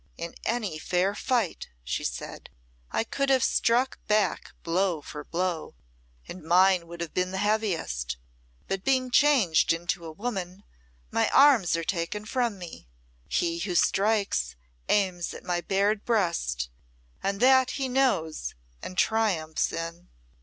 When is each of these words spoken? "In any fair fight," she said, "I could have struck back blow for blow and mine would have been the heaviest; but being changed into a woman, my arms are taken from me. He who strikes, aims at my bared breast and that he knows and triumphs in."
"In 0.17 0.33
any 0.45 0.79
fair 0.79 1.13
fight," 1.13 1.69
she 1.83 2.03
said, 2.03 2.49
"I 2.89 3.03
could 3.03 3.29
have 3.29 3.43
struck 3.43 3.99
back 4.07 4.53
blow 4.63 4.99
for 4.99 5.23
blow 5.23 5.75
and 6.27 6.41
mine 6.41 6.87
would 6.87 7.01
have 7.01 7.13
been 7.13 7.29
the 7.29 7.37
heaviest; 7.37 8.17
but 8.67 8.83
being 8.83 9.11
changed 9.11 9.71
into 9.73 10.03
a 10.05 10.11
woman, 10.11 10.63
my 11.11 11.29
arms 11.29 11.75
are 11.75 11.83
taken 11.83 12.25
from 12.25 12.57
me. 12.57 12.87
He 13.27 13.59
who 13.59 13.75
strikes, 13.75 14.55
aims 14.89 15.35
at 15.35 15.43
my 15.43 15.61
bared 15.61 16.03
breast 16.03 16.71
and 17.21 17.39
that 17.39 17.69
he 17.77 17.87
knows 17.87 18.55
and 18.81 18.97
triumphs 18.97 19.71
in." 19.71 20.09